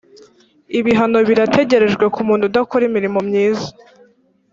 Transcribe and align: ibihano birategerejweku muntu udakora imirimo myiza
ibihano 0.79 1.19
birategerejweku 1.29 2.17
muntu 2.27 2.43
udakora 2.49 2.83
imirimo 2.89 3.19
myiza 3.27 3.67